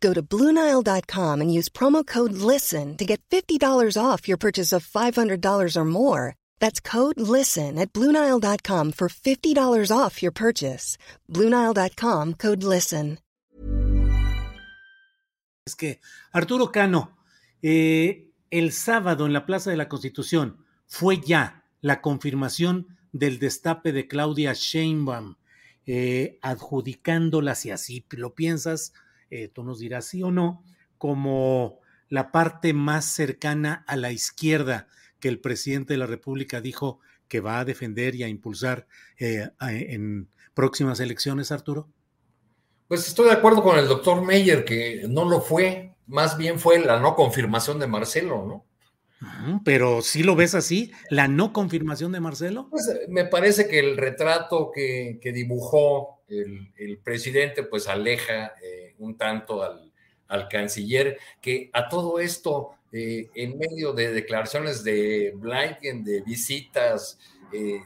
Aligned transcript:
Go 0.00 0.14
to 0.14 0.22
Bluenile.com 0.22 1.40
and 1.42 1.52
use 1.52 1.68
promo 1.68 2.06
code 2.06 2.32
LISTEN 2.32 2.96
to 2.96 3.04
get 3.04 3.20
$50 3.30 3.60
off 4.02 4.26
your 4.28 4.38
purchase 4.38 4.72
of 4.72 4.86
$500 4.86 5.76
or 5.76 5.84
more. 5.84 6.36
That's 6.58 6.80
code 6.80 7.20
LISTEN 7.20 7.78
at 7.78 7.92
Bluenile.com 7.92 8.92
for 8.92 9.08
$50 9.08 9.92
off 9.94 10.22
your 10.22 10.32
purchase. 10.32 10.96
Bluenile.com 11.28 12.34
code 12.34 12.62
LISTEN. 12.62 13.18
Es 15.66 15.76
que, 15.76 16.00
Arturo 16.32 16.72
Cano, 16.72 17.18
eh, 17.62 18.32
el 18.50 18.72
sábado 18.72 19.26
en 19.26 19.32
la 19.32 19.46
Plaza 19.46 19.70
de 19.70 19.76
la 19.76 19.88
Constitución 19.88 20.64
fue 20.86 21.20
ya 21.20 21.64
la 21.80 22.00
confirmación 22.00 22.96
del 23.12 23.38
destape 23.38 23.92
de 23.92 24.08
Claudia 24.08 24.52
Sheinbaum, 24.54 25.36
eh, 25.86 26.38
adjudicándola, 26.42 27.54
si 27.54 27.70
así 27.70 28.04
lo 28.10 28.34
piensas, 28.34 28.92
eh, 29.30 29.48
tú 29.48 29.64
nos 29.64 29.78
dirás 29.78 30.06
sí 30.06 30.22
o 30.22 30.30
no, 30.30 30.62
como 30.98 31.80
la 32.08 32.32
parte 32.32 32.72
más 32.72 33.04
cercana 33.04 33.84
a 33.86 33.96
la 33.96 34.12
izquierda 34.12 34.88
que 35.20 35.28
el 35.28 35.40
presidente 35.40 35.94
de 35.94 35.98
la 35.98 36.06
República 36.06 36.60
dijo 36.60 37.00
que 37.28 37.40
va 37.40 37.60
a 37.60 37.64
defender 37.64 38.14
y 38.16 38.24
a 38.24 38.28
impulsar 38.28 38.86
eh, 39.18 39.48
en 39.60 40.28
próximas 40.54 40.98
elecciones, 41.00 41.52
Arturo? 41.52 41.88
Pues 42.88 43.06
estoy 43.06 43.26
de 43.26 43.34
acuerdo 43.34 43.62
con 43.62 43.78
el 43.78 43.86
doctor 43.86 44.22
Meyer 44.22 44.64
que 44.64 45.04
no 45.08 45.24
lo 45.24 45.40
fue, 45.40 45.94
más 46.08 46.36
bien 46.36 46.58
fue 46.58 46.80
la 46.80 46.98
no 46.98 47.14
confirmación 47.14 47.78
de 47.78 47.86
Marcelo, 47.86 48.44
¿no? 48.46 48.66
Pero 49.64 50.00
si 50.00 50.22
lo 50.22 50.34
ves 50.34 50.54
así, 50.54 50.92
la 51.10 51.28
no 51.28 51.52
confirmación 51.52 52.12
de 52.12 52.20
Marcelo. 52.20 52.68
Pues 52.70 52.88
eh, 52.88 53.06
me 53.08 53.26
parece 53.26 53.68
que 53.68 53.78
el 53.78 53.96
retrato 53.96 54.70
que, 54.74 55.18
dibujó 55.22 56.22
el, 56.28 56.98
presidente 57.04 57.62
pues 57.62 57.88
aleja 57.88 58.54
eh, 58.62 58.94
un 58.98 59.16
tanto 59.16 59.62
al, 59.62 60.48
canciller, 60.48 61.18
que 61.40 61.70
a 61.72 61.88
todo 61.88 62.20
esto, 62.20 62.70
eh, 62.92 63.28
en 63.34 63.58
medio 63.58 63.92
de 63.92 64.12
declaraciones 64.12 64.84
de 64.84 65.32
Blinken, 65.34 66.04
de 66.04 66.20
visitas 66.22 67.18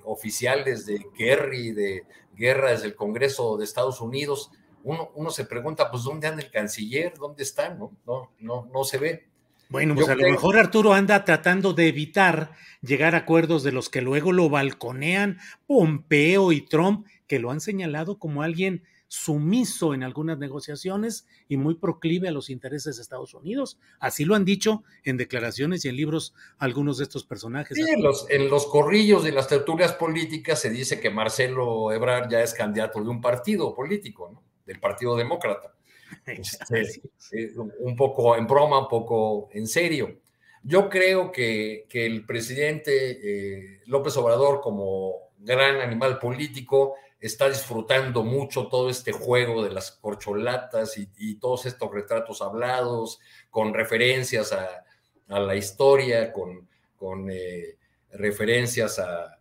oficiales 0.04 0.84
de 0.84 1.06
Kerry, 1.16 1.72
de 1.72 2.02
guerra 2.36 2.72
desde 2.72 2.88
el 2.88 2.94
Congreso 2.94 3.56
de 3.56 3.64
Estados 3.64 4.02
Unidos, 4.02 4.50
uno, 4.82 5.30
se 5.30 5.46
pregunta, 5.46 5.90
pues, 5.90 6.02
¿dónde 6.02 6.26
anda 6.26 6.42
el 6.42 6.50
canciller? 6.50 7.14
¿Dónde 7.16 7.42
está? 7.42 7.70
No, 7.70 7.92
no, 8.04 8.68
no 8.70 8.84
se 8.84 8.98
ve. 8.98 9.26
Bueno, 9.68 9.94
pues 9.94 10.08
a 10.08 10.14
lo 10.14 10.28
mejor 10.28 10.58
Arturo 10.58 10.92
anda 10.92 11.24
tratando 11.24 11.72
de 11.72 11.88
evitar 11.88 12.52
llegar 12.82 13.14
a 13.14 13.18
acuerdos 13.18 13.62
de 13.62 13.72
los 13.72 13.88
que 13.88 14.02
luego 14.02 14.32
lo 14.32 14.48
balconean 14.48 15.38
Pompeo 15.66 16.52
y 16.52 16.60
Trump, 16.60 17.06
que 17.26 17.38
lo 17.38 17.50
han 17.50 17.60
señalado 17.60 18.18
como 18.18 18.42
alguien 18.42 18.84
sumiso 19.08 19.94
en 19.94 20.02
algunas 20.02 20.38
negociaciones 20.38 21.26
y 21.48 21.56
muy 21.56 21.76
proclive 21.76 22.28
a 22.28 22.32
los 22.32 22.50
intereses 22.50 22.96
de 22.96 23.02
Estados 23.02 23.32
Unidos. 23.34 23.78
Así 24.00 24.24
lo 24.24 24.34
han 24.34 24.44
dicho 24.44 24.82
en 25.04 25.16
declaraciones 25.16 25.84
y 25.84 25.88
en 25.88 25.96
libros 25.96 26.34
algunos 26.58 26.98
de 26.98 27.04
estos 27.04 27.24
personajes. 27.24 27.76
Sí, 27.76 27.84
en, 27.88 28.02
los, 28.02 28.26
en 28.28 28.50
los 28.50 28.66
corrillos 28.66 29.22
de 29.22 29.32
las 29.32 29.46
tertulias 29.46 29.92
políticas 29.92 30.60
se 30.60 30.70
dice 30.70 31.00
que 31.00 31.10
Marcelo 31.10 31.92
Ebrard 31.92 32.28
ya 32.28 32.42
es 32.42 32.54
candidato 32.54 33.02
de 33.02 33.08
un 33.08 33.20
partido 33.20 33.74
político, 33.74 34.30
¿no? 34.32 34.42
del 34.66 34.80
Partido 34.80 35.16
Demócrata. 35.16 35.74
Este, 36.26 37.52
un 37.56 37.96
poco 37.96 38.36
en 38.36 38.46
broma, 38.46 38.80
un 38.80 38.88
poco 38.88 39.48
en 39.52 39.66
serio. 39.66 40.18
Yo 40.62 40.88
creo 40.88 41.30
que, 41.30 41.86
el 41.92 42.24
presidente 42.24 42.92
eh, 42.94 43.80
López 43.86 44.16
Obrador, 44.16 44.62
como 44.62 45.30
gran 45.38 45.80
animal 45.80 46.18
político, 46.18 46.94
está 47.20 47.48
disfrutando 47.48 48.22
mucho 48.22 48.68
todo 48.68 48.88
este 48.88 49.12
juego 49.12 49.62
de 49.62 49.70
las 49.70 49.90
corcholatas 49.90 50.96
y, 50.96 51.34
todos 51.36 51.66
estos 51.66 51.90
retratos 51.92 52.40
hablados, 52.40 53.20
con 53.50 53.74
referencias 53.74 54.52
a, 54.52 54.84
la 55.28 55.54
historia, 55.54 56.32
con, 56.32 56.66
con 56.96 57.30
eh, 57.30 57.76
referencias 58.12 58.98
a, 58.98 59.38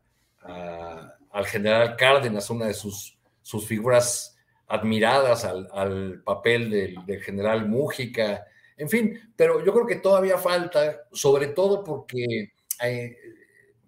al 1.32 1.46
general 1.46 1.96
Cárdenas, 1.96 2.50
una 2.50 2.68
de 2.68 2.74
sus, 2.74 3.18
sus 3.42 3.66
figuras 3.66 4.33
admiradas 4.68 5.46
al, 5.46 6.22
papel 6.24 6.70
del, 6.70 7.22
general 7.22 7.68
Mújica, 7.68 8.46
en 8.78 8.90
fin, 8.90 9.34
pero 9.36 9.64
yo 9.64 9.72
creo 9.74 9.86
que 9.86 9.98
todavía 9.98 10.38
falta, 10.38 11.02
sobre 11.12 11.48
todo 11.48 11.84
porque 11.84 12.54
eh, 12.82 13.18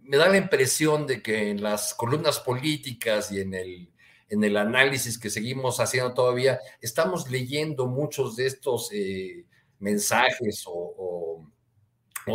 me 0.01 0.17
da 0.17 0.29
la 0.29 0.37
impresión 0.37 1.07
de 1.07 1.21
que 1.21 1.49
en 1.49 1.63
las 1.63 1.93
columnas 1.93 2.39
políticas 2.39 3.31
y 3.31 3.41
en 3.41 3.53
el, 3.53 3.89
en 4.29 4.43
el 4.43 4.57
análisis 4.57 5.17
que 5.17 5.29
seguimos 5.29 5.79
haciendo 5.79 6.13
todavía, 6.13 6.59
estamos 6.81 7.29
leyendo 7.29 7.87
muchos 7.87 8.35
de 8.35 8.47
estos 8.47 8.89
eh, 8.91 9.45
mensajes 9.79 10.63
o, 10.67 11.47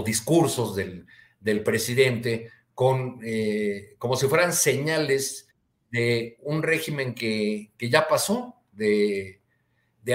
discursos 0.05 0.77
del, 0.77 1.63
presidente 1.65 2.51
con, 2.75 3.21
eh, 3.25 3.97
como 3.99 4.15
si 4.15 4.29
fueran 4.29 4.53
señales 4.53 5.50
de 5.91 6.39
un 6.43 6.63
régimen 6.63 7.15
que, 7.15 7.71
ya 7.79 8.09
pasó, 8.09 8.57
de, 8.73 9.41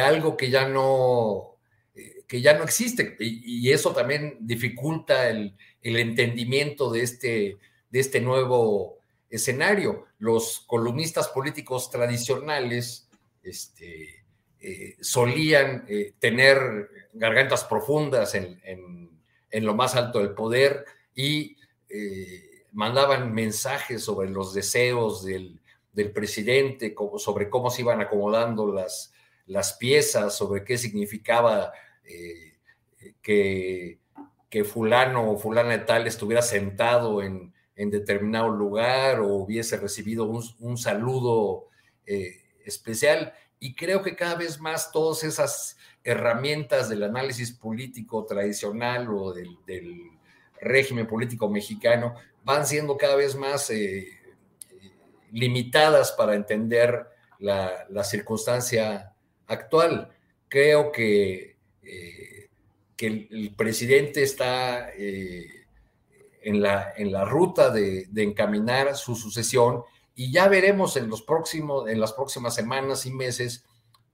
algo 0.02 0.36
que 0.36 0.50
ya 0.50 0.68
no, 0.68 1.58
eh, 1.94 2.24
que 2.28 2.42
ya 2.42 2.58
no 2.58 2.64
existe. 2.64 3.16
Y, 3.20 3.72
eso 3.72 3.94
también 3.94 4.38
dificulta 4.42 5.30
el, 5.30 5.56
entendimiento 5.82 6.92
de 6.92 7.02
este, 7.04 7.58
de 7.90 8.00
este 8.00 8.22
nuevo 8.22 8.98
escenario. 9.30 10.06
Los 10.18 10.64
columnistas 10.66 11.28
políticos 11.28 11.92
tradicionales 11.92 13.08
este, 13.44 14.24
eh, 14.60 14.96
solían 15.02 15.86
eh, 15.88 16.14
tener 16.20 16.90
gargantas 17.14 17.64
profundas 17.66 18.34
en, 18.34 18.62
lo 19.52 19.74
más 19.74 19.96
alto 19.96 20.20
del 20.20 20.32
poder 20.32 20.84
y 21.16 21.56
mandaban 22.74 23.34
mensajes 23.34 24.04
sobre 24.04 24.30
los 24.30 24.54
deseos 24.54 25.24
del, 25.24 25.62
del 25.96 26.12
presidente 26.12 26.94
sobre 27.18 27.50
cómo 27.50 27.70
se 27.70 27.82
iban 27.82 28.02
acomodando 28.02 28.72
las, 28.72 29.14
las 29.48 29.74
piezas, 29.74 30.36
sobre 30.36 30.64
qué 30.66 30.78
significaba 30.78 31.72
eh, 32.04 32.58
que, 33.22 34.00
que, 34.50 34.64
fulano 34.66 35.32
o 35.32 35.38
fulana 35.38 35.72
de 35.72 35.80
tal 35.80 36.06
estuviera 36.06 36.42
sentado 36.42 37.24
en, 37.24 37.54
determinado 37.78 38.50
lugar 38.50 39.20
o 39.20 39.36
hubiese 39.36 39.78
recibido 39.78 40.26
un, 40.26 40.78
saludo 40.78 41.68
eh, 42.06 42.44
especial. 42.66 43.34
Y 43.60 43.74
creo 43.74 44.02
que 44.02 44.16
cada 44.16 44.36
vez 44.36 44.60
más 44.60 44.92
todas 44.92 45.24
esas 45.24 45.78
herramientas 46.04 46.90
del 46.90 47.04
análisis 47.04 47.52
político 47.52 48.26
tradicional 48.26 49.10
o 49.10 49.34
del, 49.34 49.58
régimen 50.62 51.06
político 51.06 51.50
mexicano 51.50 52.16
van 52.44 52.66
siendo 52.66 52.98
cada 52.98 53.16
vez 53.16 53.36
más 53.36 53.70
eh, 53.70 54.08
limitadas 55.32 56.12
para 56.14 56.36
entender 56.36 57.08
la, 57.40 58.04
circunstancia 58.04 59.14
actual. 59.48 60.10
Creo 60.48 60.92
que, 60.92 61.58
eh, 61.84 62.50
que 62.96 63.08
el, 63.08 63.54
presidente 63.56 64.24
está 64.24 64.90
eh, 64.90 65.66
en, 66.42 66.62
la, 66.62 66.94
en 66.96 67.12
la 67.12 67.26
ruta 67.26 67.70
de, 67.70 68.08
encaminar 68.16 68.96
su 68.96 69.16
sucesión 69.16 69.84
y 70.16 70.32
ya 70.32 70.48
veremos 70.48 70.96
en, 70.96 71.10
los 71.10 71.22
próximos, 71.22 71.90
en 71.90 72.00
las 72.00 72.14
próximas 72.14 72.56
semanas 72.56 73.06
y 73.06 73.12
meses 73.12 73.66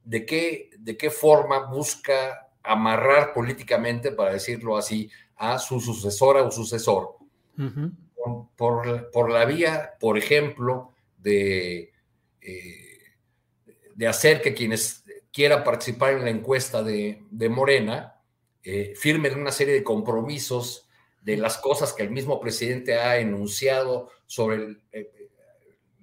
de 0.03 0.25
qué, 0.25 0.71
de 0.79 0.97
qué 0.97 1.09
forma 1.11 1.59
busca 1.65 2.49
amarrar 2.63 3.33
políticamente, 3.33 4.11
para 4.11 4.33
decirlo 4.33 4.77
así, 4.77 5.09
a 5.35 5.57
su 5.59 5.79
sucesora 5.79 6.43
o 6.43 6.51
sucesor, 6.51 7.17
por, 8.55 9.11
por, 9.11 9.31
la 9.31 9.45
vía, 9.45 9.93
por 9.99 10.17
ejemplo, 10.17 10.90
de, 11.21 11.91
eh, 12.41 12.99
de 13.95 14.07
hacer 14.07 14.41
que 14.41 14.53
quienes 14.53 15.03
quieran 15.31 15.63
participar 15.63 16.13
en 16.13 16.25
la 16.25 16.29
encuesta 16.29 16.83
de, 16.83 17.23
de 17.29 17.49
Morena 17.49 18.21
eh, 18.63 18.93
firmen 18.95 19.39
una 19.39 19.51
serie 19.51 19.73
de 19.73 19.83
compromisos 19.83 20.87
de 21.21 21.37
las 21.37 21.57
cosas 21.57 21.93
que 21.93 22.03
el 22.03 22.11
mismo 22.11 22.39
presidente 22.39 22.95
ha 22.95 23.17
enunciado 23.17 24.09
sobre 24.27 24.77
eh, 24.91 25.29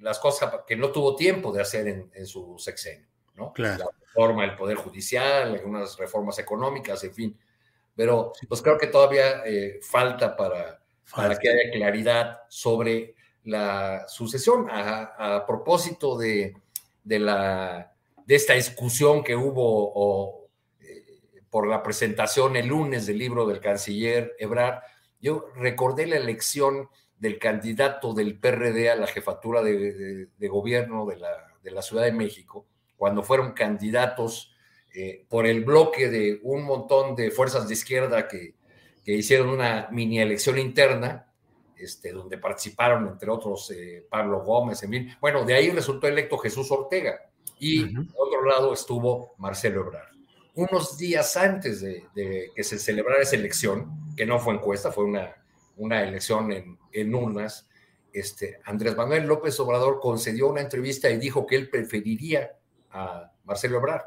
las 0.01 0.19
cosas 0.19 0.53
que 0.67 0.77
no 0.77 0.91
tuvo 0.91 1.15
tiempo 1.15 1.53
de 1.53 1.61
hacer 1.61 1.87
en, 2.13 2.27
su 2.27 2.57
sexenio, 2.59 3.09
¿no? 3.35 3.53
La 3.57 3.79
reforma 4.01 4.43
del 4.43 4.57
Poder 4.57 4.77
Judicial, 4.77 5.55
algunas 5.55 5.97
reformas 5.97 6.39
económicas, 6.39 7.03
en 7.05 7.15
fin. 7.15 7.39
Pero 7.95 8.33
pues 8.49 8.63
creo 8.63 8.79
que 8.79 8.87
todavía 8.89 9.43
eh, 9.45 9.81
falta 9.83 10.37
para, 10.37 10.81
para 11.15 11.37
que 11.37 11.49
haya 11.49 11.71
claridad 11.73 12.43
sobre 12.49 13.17
la 13.49 14.07
sucesión. 14.09 14.69
A, 14.71 15.45
propósito 15.47 16.17
de, 16.17 16.55
de, 17.03 17.19
la, 17.19 17.93
de 18.27 18.35
esta 18.35 18.55
discusión 18.55 19.25
que 19.25 19.35
hubo 19.35 20.49
eh, 20.81 21.43
por 21.51 21.67
la 21.67 21.83
presentación 21.83 22.57
el 22.57 22.67
lunes 22.69 23.07
del 23.07 23.19
libro 23.19 23.47
del 23.47 23.61
canciller 23.61 24.35
Ebrard, 24.39 24.83
yo 25.21 25.47
recordé 25.57 26.07
la 26.07 26.17
elección 26.17 26.89
del 27.19 27.39
candidato 27.39 28.15
del 28.15 28.39
PRD 28.39 28.91
a 28.91 28.97
la 28.97 29.07
jefatura 29.07 29.63
de, 29.63 30.29
gobierno 30.49 31.07
de 31.07 31.17
la, 31.17 31.83
Ciudad 31.83 32.05
de 32.05 32.13
México, 32.13 32.67
cuando 32.97 33.23
fueron 33.23 33.53
candidatos 33.53 34.55
eh, 34.95 35.25
por 35.29 35.47
el 35.47 35.65
bloque 35.65 36.09
de 36.09 36.41
un 36.43 36.65
montón 36.65 37.17
de 37.17 37.31
fuerzas 37.31 37.67
de 37.67 37.75
izquierda 37.75 38.29
que, 38.29 38.57
hicieron 39.05 39.49
una 39.49 39.89
mini 39.91 40.21
elección 40.21 40.59
interna, 40.59 41.28
este, 41.79 42.13
donde 42.13 42.39
participaron, 42.39 43.09
entre 43.09 43.31
otros, 43.31 43.71
eh, 43.71 44.07
Pablo 44.09 44.43
Gómez, 44.43 44.83
en 44.83 44.91
fin. 44.91 45.17
Bueno, 45.21 45.45
de 45.45 45.55
ahí 45.55 45.71
resultó 45.71 46.07
electo 46.07 46.39
Jesús 46.39 46.71
Ortega 46.71 47.21
y 47.59 47.97
uh 47.97 48.07
otro 48.17 48.45
lado 48.45 48.73
estuvo 48.73 49.35
Marcelo 49.39 49.81
Ebrard. 49.81 50.15
Unos 50.55 50.97
días 50.97 51.37
antes 51.37 51.81
de, 51.81 52.07
de 52.15 52.51
que 52.55 52.63
se 52.63 52.79
celebrara 52.79 53.23
esa 53.23 53.37
elección, 53.37 54.15
que 54.17 54.27
no 54.27 54.39
fue 54.39 54.55
encuesta, 54.55 54.93
fue 54.93 55.05
una 55.05 55.35
una 55.79 56.03
elección 56.03 56.53
en, 56.53 56.79
en 56.93 57.15
urnas, 57.15 57.69
este, 58.13 58.61
Andrés 58.65 58.97
Manuel 58.97 59.27
López 59.27 59.59
Obrador 59.61 60.01
concedió 60.01 60.49
una 60.49 60.61
entrevista 60.61 61.09
y 61.09 61.19
dijo 61.19 61.47
que 61.47 61.57
él 61.57 61.71
preferiría 61.71 62.57
a 62.91 63.33
Marcelo 63.45 63.79
Ebrard. 63.79 64.07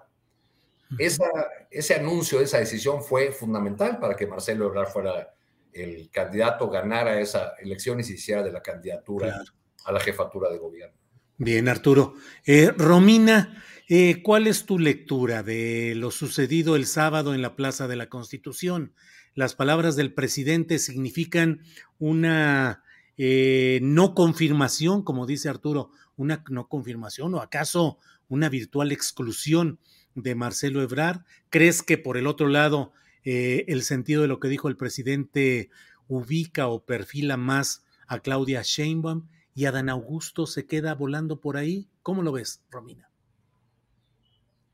Esa, 1.00 1.30
ese 1.70 1.96
anuncio, 1.96 2.42
esa 2.42 2.58
decisión 2.58 3.02
fue 3.02 3.32
fundamental 3.32 3.98
para 4.00 4.16
que 4.16 4.28
Marcelo 4.28 4.66
Ebrard 4.66 4.90
fuera 4.90 5.34
el 5.74 6.10
candidato, 6.10 6.70
ganara 6.70 7.20
esa 7.20 7.54
elección 7.60 8.00
y 8.00 8.04
se 8.04 8.14
hiciera 8.14 8.44
de 8.44 8.52
la 8.52 8.62
candidatura 8.62 9.44
a 9.86 9.92
la 9.92 10.00
jefatura 10.00 10.50
de 10.50 10.58
gobierno. 10.58 10.98
Bien, 11.38 11.68
Arturo. 11.68 12.16
Eh, 12.46 12.72
Romina, 12.78 13.64
eh, 13.90 14.22
¿cuál 14.22 14.48
es 14.48 14.66
tu 14.66 14.78
lectura 14.78 15.44
de 15.44 15.94
lo 15.96 16.12
sucedido 16.12 16.76
el 16.76 16.86
sábado 16.86 17.34
en 17.34 17.42
la 17.42 17.56
Plaza 17.56 17.88
de 17.88 17.96
la 17.96 18.10
Constitución? 18.10 18.94
las 19.34 19.56
palabras 19.56 19.96
del 19.96 20.14
presidente 20.14 20.80
significan 20.80 21.62
una 22.00 22.84
eh, 23.18 23.80
no 23.82 24.14
confirmación, 24.14 25.04
como 25.04 25.26
dice 25.26 25.50
Arturo, 25.50 25.92
una 26.16 26.44
no 26.50 26.68
confirmación 26.68 27.34
o 27.36 27.42
acaso 27.42 27.98
una 28.28 28.50
virtual 28.50 28.92
exclusión 28.92 29.80
de 30.16 30.36
Marcelo 30.36 30.82
Ebrard? 30.82 31.22
¿Crees 31.50 31.84
que 31.84 31.98
por 31.98 32.18
el 32.18 32.28
otro 32.28 32.48
lado 32.48 32.92
eh, 33.24 33.66
el 33.68 33.84
sentido 33.84 34.22
de 34.22 34.28
lo 34.28 34.40
que 34.40 34.48
dijo 34.48 34.68
el 34.68 34.78
presidente 34.78 35.70
ubica 36.08 36.68
o 36.68 36.84
perfila 36.84 37.38
más 37.38 37.84
a 38.08 38.20
Claudia 38.20 38.62
Sheinbaum 38.64 39.28
y 39.54 39.66
a 39.66 39.72
Dan 39.72 39.90
Augusto 39.90 40.46
se 40.46 40.66
queda 40.66 40.96
volando 40.96 41.40
por 41.40 41.58
ahí? 41.58 41.90
¿Cómo 42.02 42.22
lo 42.24 42.32
ves, 42.32 42.64
Romina? 42.70 43.10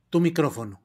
Tu 0.09 0.19
micrófono. 0.19 0.81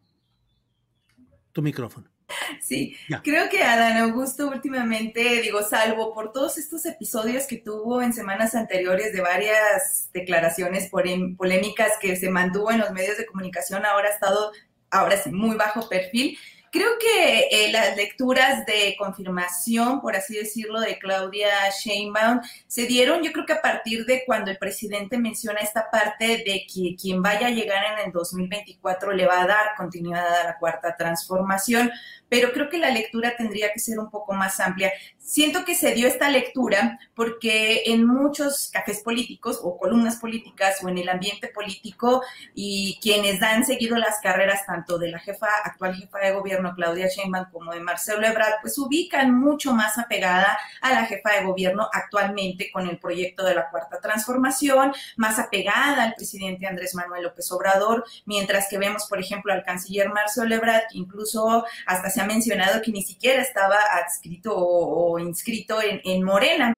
Tu 1.53 1.63
micrófono. 1.63 2.13
Sí, 2.61 2.97
creo 3.23 3.49
que 3.49 3.63
Adán 3.63 3.99
Augusto 3.99 4.49
últimamente, 4.49 5.43
digo, 5.43 5.63
salvo 5.63 6.15
por 6.15 6.33
todos 6.33 6.59
estos 6.59 6.85
episodios 6.87 7.47
que 7.47 7.59
tuvo 7.59 8.03
en 8.03 8.13
semanas 8.13 8.55
anteriores 8.55 9.13
de 9.13 9.21
varias 9.21 10.11
declaraciones 10.13 10.89
polémicas 10.89 11.93
que 12.01 12.17
se 12.17 12.31
mantuvo 12.31 12.71
en 12.71 12.79
los 12.79 12.91
medios 12.93 13.19
de 13.19 13.27
comunicación, 13.27 13.85
ahora 13.85 14.09
ha 14.09 14.13
estado, 14.13 14.53
ahora 14.91 15.17
sí, 15.17 15.31
muy 15.31 15.57
bajo 15.57 15.89
perfil. 15.89 16.39
Creo 16.73 16.89
que 16.99 17.49
eh, 17.51 17.71
las 17.71 17.95
lecturas 17.99 18.65
de 18.65 18.97
confirmación, 18.99 20.01
por 20.01 20.17
así 20.17 20.35
decirlo, 20.39 20.81
de 20.81 20.99
Claudia 20.99 21.51
Sheinbaum 21.69 22.41
se 22.67 22.87
dieron, 22.87 23.23
yo 23.23 23.31
creo 23.31 23.45
que 23.45 23.53
a 23.53 23.61
partir 23.61 24.07
de 24.07 24.23
cuando 24.25 24.51
el 24.51 24.57
presidente 24.57 25.19
menciona 25.19 25.61
esta 25.61 25.91
parte 25.91 26.43
de 26.47 26.65
que 26.67 26.97
quien 26.99 27.21
vaya 27.21 27.49
a 27.49 27.51
llegar 27.51 27.85
en 27.93 28.07
el 28.07 28.13
2024 28.13 29.13
le 29.13 29.27
va 29.27 29.43
a 29.43 29.47
dar 29.47 29.67
continuidad 29.77 30.27
a 30.41 30.45
la 30.45 30.59
cuarta 30.59 30.97
transformación, 30.97 31.91
pero 32.33 32.51
creo 32.51 32.71
que 32.71 32.79
la 32.79 32.89
lectura 32.89 33.37
tendría 33.37 33.75
que 33.75 33.79
ser 33.79 33.99
un 33.99 34.09
poco 34.09 34.33
más 34.33 34.59
amplia. 34.59 34.91
Siento 35.19 35.67
que 35.67 35.75
se 35.75 35.93
dio 35.93 36.09
esta 36.09 36.31
lectura 36.31 36.99
porque 37.15 37.83
en 37.85 38.07
muchos 38.07 38.71
cafés 38.73 39.03
políticos 39.03 39.61
o 39.63 39.77
columnas 39.77 40.17
políticas 40.17 40.83
o 40.83 40.89
en 40.89 40.97
el 40.97 41.11
ambiente 41.11 41.49
político 41.49 42.23
y 42.55 42.99
quienes 43.03 43.43
han 43.43 43.67
seguido 43.67 43.99
las 43.99 44.19
carreras 44.23 44.65
tanto 44.65 44.99
de 44.99 45.11
la 45.11 45.19
jefa, 45.19 45.47
actual 45.63 45.95
jefa 45.95 46.21
de 46.21 46.33
gobierno 46.33 46.75
Claudia 46.75 47.07
Sheinbaum 47.07 47.51
como 47.53 47.71
de 47.71 47.81
Marcelo 47.81 48.27
Ebrard, 48.27 48.63
pues 48.63 48.79
ubican 48.79 49.39
mucho 49.39 49.75
más 49.75 49.99
apegada 49.99 50.59
a 50.81 50.91
la 50.91 51.05
jefa 51.05 51.35
de 51.35 51.45
gobierno 51.45 51.87
actualmente 51.93 52.71
con 52.73 52.89
el 52.89 52.99
proyecto 52.99 53.45
de 53.45 53.57
la 53.57 53.69
cuarta 53.69 54.01
transformación, 54.01 54.95
más 55.17 55.39
apegada 55.39 56.05
al 56.05 56.15
presidente 56.15 56.67
Andrés 56.67 56.95
Manuel 56.95 57.25
López 57.25 57.53
Obrador, 57.53 58.07
mientras 58.25 58.69
que 58.71 58.79
vemos, 58.79 59.05
por 59.07 59.21
ejemplo, 59.21 59.53
al 59.53 59.65
canciller 59.65 60.09
Marcelo 60.09 60.55
Ebrard, 60.55 60.85
que 60.91 60.97
incluso 60.97 61.67
hasta 61.87 62.09
se 62.09 62.22
ha 62.23 62.27
mencionado 62.27 62.81
que 62.83 62.93
ni 62.93 63.03
siquiera 63.03 63.43
estaba 63.43 63.77
adscrito 63.99 64.55
o, 64.55 65.13
o 65.13 65.19
inscrito 65.19 65.81
en, 65.83 66.01
en 66.05 66.25
Morena. 66.25 66.73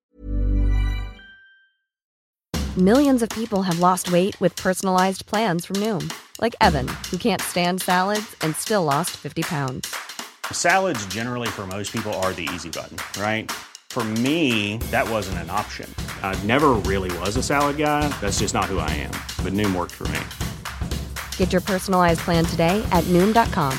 Millions 2.76 3.22
of 3.22 3.28
people 3.28 3.62
have 3.62 3.78
lost 3.78 4.10
weight 4.10 4.40
with 4.40 4.56
personalized 4.56 5.26
plans 5.26 5.64
from 5.64 5.76
Noom, 5.76 6.12
like 6.40 6.56
Evan, 6.60 6.88
who 7.10 7.16
can't 7.16 7.40
stand 7.40 7.80
salads 7.80 8.34
and 8.40 8.56
still 8.56 8.82
lost 8.82 9.10
50 9.10 9.42
pounds. 9.42 9.94
Salads 10.50 11.06
generally 11.06 11.48
for 11.48 11.66
most 11.66 11.92
people 11.92 12.12
are 12.14 12.32
the 12.32 12.48
easy 12.52 12.70
button, 12.70 12.96
right? 13.20 13.50
For 13.90 14.02
me, 14.02 14.78
that 14.90 15.08
wasn't 15.08 15.38
an 15.38 15.50
option. 15.50 15.88
I 16.20 16.34
never 16.42 16.70
really 16.70 17.16
was 17.18 17.36
a 17.36 17.42
salad 17.44 17.76
guy. 17.76 18.08
That's 18.20 18.40
just 18.40 18.54
not 18.54 18.64
who 18.64 18.80
I 18.80 18.90
am. 18.90 19.12
But 19.44 19.52
Noom 19.52 19.72
worked 19.72 19.92
for 19.92 20.08
me. 20.08 20.18
Get 21.36 21.52
your 21.52 21.60
personalized 21.60 22.20
plan 22.20 22.44
today 22.44 22.84
at 22.90 23.04
Noom.com. 23.04 23.78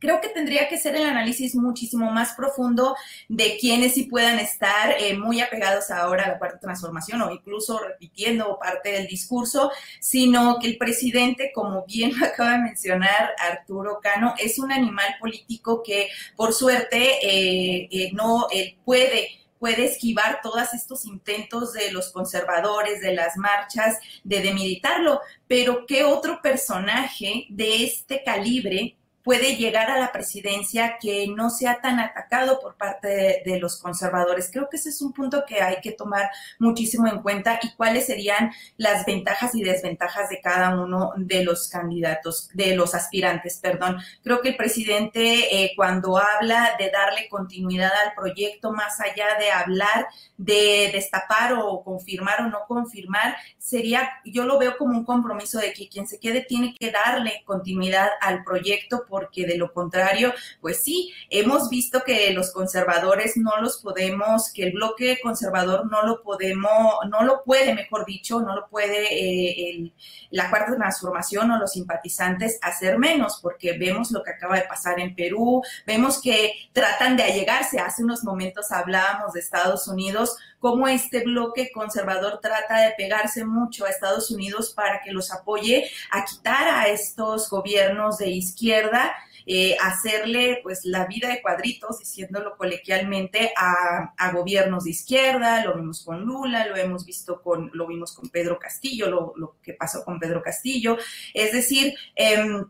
Creo 0.00 0.20
que 0.20 0.28
tendría 0.28 0.68
que 0.68 0.78
ser 0.78 0.96
el 0.96 1.04
análisis 1.04 1.54
muchísimo 1.54 2.10
más 2.10 2.32
profundo 2.34 2.96
de 3.28 3.56
quienes 3.58 3.94
sí 3.94 4.04
puedan 4.04 4.38
estar 4.38 4.96
eh, 4.98 5.16
muy 5.16 5.40
apegados 5.40 5.90
ahora 5.90 6.24
a 6.24 6.28
la 6.28 6.38
cuarta 6.38 6.58
transformación 6.58 7.22
o 7.22 7.30
incluso 7.30 7.78
repitiendo 7.78 8.58
parte 8.58 8.92
del 8.92 9.06
discurso, 9.06 9.70
sino 10.00 10.58
que 10.58 10.68
el 10.68 10.78
presidente, 10.78 11.52
como 11.54 11.84
bien 11.86 12.12
acaba 12.24 12.52
de 12.52 12.58
mencionar 12.58 13.30
Arturo 13.38 14.00
Cano, 14.02 14.34
es 14.38 14.58
un 14.58 14.72
animal 14.72 15.16
político 15.20 15.82
que 15.82 16.08
por 16.36 16.52
suerte 16.52 17.18
eh, 17.22 17.88
eh, 17.90 18.10
no 18.12 18.48
puede 18.84 19.44
puede 19.64 19.86
esquivar 19.86 20.40
todos 20.42 20.74
estos 20.74 21.06
intentos 21.06 21.72
de 21.72 21.90
los 21.90 22.10
conservadores, 22.10 23.00
de 23.00 23.14
las 23.14 23.38
marchas, 23.38 23.98
de 24.22 24.42
demilitarlo. 24.42 25.22
Pero 25.48 25.86
¿qué 25.86 26.04
otro 26.04 26.42
personaje 26.42 27.46
de 27.48 27.84
este 27.84 28.22
calibre 28.22 28.98
puede 29.24 29.56
llegar 29.56 29.90
a 29.90 29.98
la 29.98 30.12
presidencia 30.12 30.98
que 31.00 31.26
no 31.28 31.48
sea 31.48 31.80
tan 31.80 31.98
atacado 31.98 32.60
por 32.60 32.76
parte 32.76 33.42
de, 33.44 33.58
los 33.58 33.80
conservadores. 33.80 34.50
Creo 34.52 34.68
que 34.68 34.76
ese 34.76 34.90
es 34.90 35.00
un 35.00 35.12
punto 35.12 35.44
que 35.46 35.62
hay 35.62 35.80
que 35.80 35.92
tomar 35.92 36.28
muchísimo 36.58 37.06
en 37.06 37.22
cuenta 37.22 37.58
y 37.62 37.72
cuáles 37.74 38.06
serían 38.06 38.52
las 38.76 39.06
ventajas 39.06 39.54
y 39.54 39.62
desventajas 39.62 40.28
de 40.28 40.40
cada 40.40 40.74
uno 40.74 41.12
de 41.16 41.42
los 41.44 41.68
candidatos, 41.68 42.50
de 42.52 42.76
los 42.76 42.94
aspirantes, 42.94 43.58
perdón. 43.62 43.98
Creo 44.22 44.42
que 44.42 44.50
el 44.50 44.56
presidente 44.56 45.64
eh, 45.64 45.72
cuando 45.74 46.18
habla 46.18 46.74
de 46.78 46.90
darle 46.90 47.28
continuidad 47.28 47.92
al 48.04 48.14
proyecto, 48.14 48.72
más 48.72 49.00
allá 49.00 49.38
de 49.38 49.50
hablar 49.50 50.08
de 50.36 50.90
destapar 50.92 51.54
o 51.54 51.82
confirmar 51.82 52.42
o 52.42 52.48
no 52.48 52.64
confirmar, 52.68 53.36
sería, 53.56 54.10
yo 54.24 54.44
lo 54.44 54.58
veo 54.58 54.76
como 54.76 54.98
un 54.98 55.04
compromiso 55.04 55.58
de 55.58 55.72
que 55.72 55.88
quien 55.88 56.06
se 56.06 56.20
quede 56.20 56.42
tiene 56.42 56.74
que 56.74 56.90
darle 56.90 57.42
continuidad 57.46 58.10
al 58.20 58.44
proyecto 58.44 59.04
porque 59.14 59.46
de 59.46 59.56
lo 59.56 59.72
contrario, 59.72 60.34
pues 60.60 60.82
sí, 60.82 61.12
hemos 61.30 61.70
visto 61.70 62.02
que 62.02 62.32
los 62.32 62.50
conservadores 62.50 63.36
no 63.36 63.52
los 63.60 63.76
podemos, 63.80 64.52
que 64.52 64.64
el 64.64 64.72
bloque 64.72 65.20
conservador 65.22 65.88
no 65.88 66.02
lo 66.02 66.20
podemos, 66.20 66.96
no 67.08 67.22
lo 67.22 67.44
puede, 67.44 67.74
mejor 67.74 68.04
dicho, 68.06 68.40
no 68.40 68.56
lo 68.56 68.66
puede 68.68 69.04
eh, 69.12 69.92
la 70.30 70.50
cuarta 70.50 70.74
transformación 70.74 71.48
o 71.52 71.60
los 71.60 71.70
simpatizantes 71.70 72.58
hacer 72.60 72.98
menos, 72.98 73.38
porque 73.40 73.78
vemos 73.78 74.10
lo 74.10 74.24
que 74.24 74.32
acaba 74.32 74.56
de 74.56 74.62
pasar 74.62 74.98
en 74.98 75.14
Perú, 75.14 75.62
vemos 75.86 76.20
que 76.20 76.52
tratan 76.72 77.16
de 77.16 77.22
allegarse. 77.22 77.78
Hace 77.78 78.02
unos 78.02 78.24
momentos 78.24 78.72
hablábamos 78.72 79.34
de 79.34 79.38
Estados 79.38 79.86
Unidos, 79.86 80.36
cómo 80.58 80.88
este 80.88 81.22
bloque 81.22 81.70
conservador 81.72 82.40
trata 82.40 82.80
de 82.80 82.94
pegarse 82.96 83.44
mucho 83.44 83.84
a 83.84 83.90
Estados 83.90 84.30
Unidos 84.30 84.72
para 84.74 85.02
que 85.02 85.12
los 85.12 85.30
apoye 85.30 85.88
a 86.10 86.24
quitar 86.24 86.66
a 86.68 86.88
estos 86.88 87.50
gobiernos 87.50 88.18
de 88.18 88.30
izquierda 88.30 89.03
eh, 89.46 89.76
hacerle 89.80 90.60
pues 90.62 90.84
la 90.84 91.06
vida 91.06 91.28
de 91.28 91.42
cuadritos, 91.42 91.98
diciéndolo 91.98 92.56
colequialmente, 92.56 93.52
a, 93.56 94.32
gobiernos 94.32 94.84
de 94.84 94.90
izquierda, 94.90 95.64
lo 95.64 95.74
vimos 95.74 96.04
con 96.04 96.22
Lula, 96.22 96.66
lo 96.66 96.76
hemos 96.76 97.04
visto 97.04 97.42
con, 97.42 97.70
lo 97.74 97.86
vimos 97.86 98.12
con 98.12 98.30
Pedro 98.30 98.58
Castillo, 98.58 99.08
lo, 99.08 99.32
lo 99.36 99.56
que 99.62 99.74
pasó 99.74 100.04
con 100.04 100.18
Pedro 100.18 100.42
Castillo, 100.42 100.96
es 101.34 101.52
decir, 101.52 101.94
eh, 102.16 102.64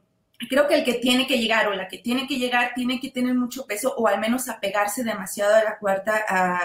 creo 0.49 0.67
que 0.69 0.75
el 0.75 0.85
que 0.85 0.95
tiene 0.95 1.27
que 1.27 1.39
llegar 1.39 1.69
o 1.69 1.75
la 1.75 1.89
que 1.89 1.99
tiene 1.99 2.27
que 2.27 2.39
llegar 2.39 2.73
tiene 2.75 3.01
que 3.01 3.11
tener 3.11 3.35
mucho 3.35 3.67
peso 3.67 3.95
o 3.97 4.09
al 4.09 4.21
menos 4.21 4.49
apegarse 4.49 5.05
demasiado 5.05 5.55
a 5.55 5.65
la 5.65 5.79
cuarta 5.79 6.17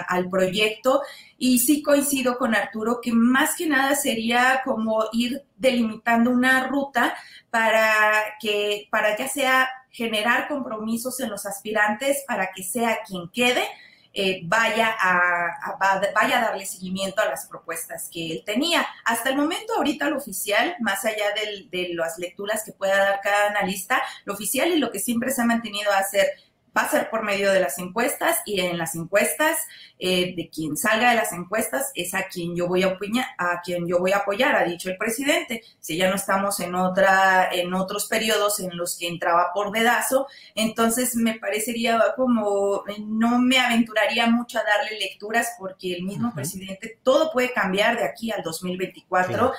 al 0.08 0.28
proyecto. 0.28 1.02
Y 1.38 1.58
sí 1.60 1.82
coincido 1.82 2.36
con 2.36 2.54
Arturo 2.54 3.00
que 3.02 3.12
más 3.12 3.56
que 3.56 3.66
nada 3.66 3.94
sería 3.94 4.62
como 4.64 5.04
ir 5.12 5.42
delimitando 5.56 6.30
una 6.30 6.66
ruta 6.66 7.16
para 7.50 8.02
que, 8.40 8.88
para 8.90 9.16
ya 9.16 9.28
sea 9.28 9.68
generar 9.90 10.48
compromisos 10.48 11.18
en 11.20 11.30
los 11.30 11.46
aspirantes 11.46 12.24
para 12.26 12.50
que 12.52 12.62
sea 12.62 12.98
quien 13.06 13.28
quede, 13.28 13.64
eh, 14.12 14.40
vaya, 14.44 14.96
a, 14.98 15.76
vaya 16.14 16.38
a 16.38 16.44
darle 16.46 16.66
seguimiento 16.66 17.22
a 17.22 17.26
las 17.26 17.46
propuestas 17.46 18.08
que 18.12 18.32
él 18.32 18.42
tenía. 18.44 18.86
Hasta 19.04 19.30
el 19.30 19.36
momento, 19.36 19.74
ahorita 19.76 20.10
lo 20.10 20.18
oficial, 20.18 20.76
más 20.80 21.04
allá 21.04 21.26
de 21.70 21.90
las 21.94 22.18
lecturas 22.18 22.64
que 22.64 22.72
pueda 22.72 22.96
dar 22.96 23.20
cada 23.22 23.50
analista, 23.50 24.02
lo 24.24 24.34
oficial 24.34 24.68
y 24.68 24.78
lo 24.78 24.90
que 24.90 24.98
siempre 24.98 25.30
se 25.30 25.42
ha 25.42 25.46
mantenido 25.46 25.92
a 25.92 25.98
hacer 25.98 26.28
va 26.76 26.82
a 26.82 26.90
ser 26.90 27.10
por 27.10 27.22
medio 27.22 27.52
de 27.52 27.60
las 27.60 27.78
encuestas 27.78 28.38
y 28.44 28.60
en 28.60 28.78
las 28.78 28.94
encuestas 28.94 29.58
eh, 29.98 30.34
de 30.36 30.48
quien 30.48 30.76
salga 30.76 31.10
de 31.10 31.16
las 31.16 31.32
encuestas 31.32 31.90
es 31.94 32.14
a 32.14 32.28
quien 32.28 32.54
yo 32.54 32.68
voy 32.68 32.82
a 32.82 32.88
apoyar, 32.88 33.26
a 33.38 33.60
quien 33.60 33.86
yo 33.86 33.98
voy 33.98 34.12
a 34.12 34.18
apoyar, 34.18 34.54
ha 34.54 34.64
dicho 34.64 34.90
el 34.90 34.96
presidente. 34.96 35.62
Si 35.80 35.96
ya 35.96 36.08
no 36.08 36.16
estamos 36.16 36.60
en 36.60 36.74
otra, 36.74 37.48
en 37.52 37.74
otros 37.74 38.06
periodos 38.06 38.60
en 38.60 38.76
los 38.76 38.96
que 38.96 39.08
entraba 39.08 39.50
por 39.52 39.72
dedazo, 39.72 40.26
entonces 40.54 41.16
me 41.16 41.38
parecería 41.38 42.00
como 42.16 42.84
no 43.06 43.38
me 43.38 43.58
aventuraría 43.58 44.26
mucho 44.26 44.58
a 44.58 44.64
darle 44.64 44.98
lecturas 44.98 45.54
porque 45.58 45.94
el 45.94 46.04
mismo 46.04 46.32
presidente 46.34 46.98
todo 47.02 47.32
puede 47.32 47.52
cambiar 47.52 47.96
de 47.98 48.04
aquí 48.04 48.30
al 48.30 48.42
2024. 48.42 49.52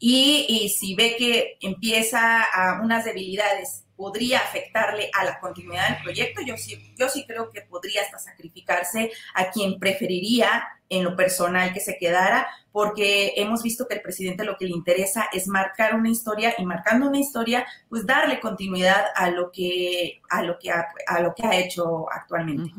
Y, 0.00 0.46
y, 0.48 0.68
si 0.68 0.94
ve 0.94 1.16
que 1.18 1.58
empieza 1.60 2.40
a 2.42 2.80
unas 2.80 3.04
debilidades 3.04 3.82
podría 3.98 4.38
afectarle 4.38 5.10
a 5.12 5.24
la 5.24 5.40
continuidad 5.40 5.88
del 5.88 6.02
proyecto. 6.04 6.40
Yo 6.40 6.56
sí, 6.56 6.94
yo 6.96 7.08
sí 7.08 7.24
creo 7.26 7.50
que 7.50 7.62
podría 7.62 8.02
hasta 8.02 8.20
sacrificarse 8.20 9.10
a 9.34 9.50
quien 9.50 9.80
preferiría 9.80 10.68
en 10.88 11.02
lo 11.02 11.16
personal 11.16 11.74
que 11.74 11.80
se 11.80 11.98
quedara, 11.98 12.46
porque 12.70 13.32
hemos 13.36 13.60
visto 13.64 13.88
que 13.88 13.96
el 13.96 14.00
presidente 14.00 14.44
lo 14.44 14.56
que 14.56 14.66
le 14.66 14.70
interesa 14.70 15.28
es 15.32 15.48
marcar 15.48 15.96
una 15.96 16.10
historia 16.10 16.54
y 16.56 16.64
marcando 16.64 17.08
una 17.08 17.18
historia, 17.18 17.66
pues 17.88 18.06
darle 18.06 18.38
continuidad 18.38 19.06
a 19.16 19.30
lo 19.30 19.50
que, 19.50 20.20
a 20.30 20.44
lo 20.44 20.60
que, 20.60 20.70
ha, 20.70 20.86
a 21.08 21.20
lo 21.20 21.34
que 21.34 21.44
ha 21.44 21.58
hecho 21.58 22.06
actualmente. 22.08 22.72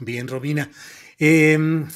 Bien, 0.00 0.26
Robina. 0.26 0.68
Em, 1.16 1.86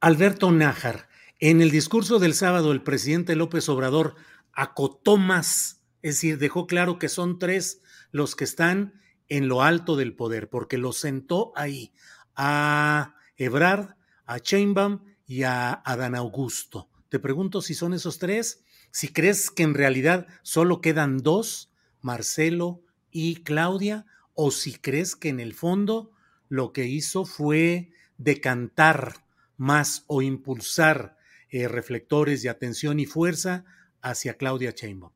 Alberto 0.00 0.50
Nájar, 0.50 1.08
en 1.40 1.60
el 1.60 1.70
discurso 1.70 2.18
del 2.18 2.32
sábado, 2.32 2.72
el 2.72 2.82
presidente 2.82 3.36
López 3.36 3.68
Obrador 3.68 4.14
acotó 4.54 5.18
más 5.18 5.75
es 6.08 6.14
decir, 6.14 6.38
dejó 6.38 6.68
claro 6.68 7.00
que 7.00 7.08
son 7.08 7.40
tres 7.40 7.82
los 8.12 8.36
que 8.36 8.44
están 8.44 9.02
en 9.28 9.48
lo 9.48 9.62
alto 9.62 9.96
del 9.96 10.14
poder, 10.14 10.48
porque 10.48 10.78
los 10.78 10.98
sentó 10.98 11.52
ahí 11.56 11.92
a 12.36 13.16
Ebrard, 13.36 13.96
a 14.24 14.38
Chainbaum 14.38 15.00
y 15.26 15.42
a 15.42 15.72
Adán 15.72 16.14
Augusto. 16.14 16.88
Te 17.08 17.18
pregunto 17.18 17.60
si 17.60 17.74
son 17.74 17.92
esos 17.92 18.20
tres, 18.20 18.62
si 18.92 19.08
crees 19.08 19.50
que 19.50 19.64
en 19.64 19.74
realidad 19.74 20.28
solo 20.42 20.80
quedan 20.80 21.18
dos, 21.18 21.72
Marcelo 22.02 22.84
y 23.10 23.42
Claudia, 23.42 24.06
o 24.32 24.52
si 24.52 24.74
crees 24.74 25.16
que 25.16 25.28
en 25.28 25.40
el 25.40 25.54
fondo 25.54 26.12
lo 26.48 26.72
que 26.72 26.86
hizo 26.86 27.24
fue 27.24 27.90
decantar 28.16 29.24
más 29.56 30.04
o 30.06 30.22
impulsar 30.22 31.18
eh, 31.50 31.66
reflectores 31.66 32.44
de 32.44 32.48
atención 32.48 33.00
y 33.00 33.06
fuerza 33.06 33.64
hacia 34.02 34.34
Claudia 34.34 34.72
Chainbaum. 34.72 35.15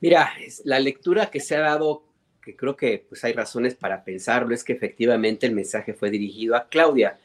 Mira, 0.00 0.32
la 0.64 0.78
lectura 0.78 1.26
que 1.26 1.40
se 1.40 1.56
ha 1.56 1.60
dado, 1.60 2.04
que 2.40 2.54
creo 2.54 2.76
que 2.76 3.04
pues 3.08 3.24
hay 3.24 3.32
razones 3.32 3.74
para 3.74 4.04
pensarlo, 4.04 4.54
es 4.54 4.62
que 4.62 4.72
efectivamente 4.72 5.46
el 5.46 5.54
mensaje 5.54 5.92
fue 5.92 6.10
dirigido 6.10 6.54
a 6.54 6.68
Claudia. 6.68 7.18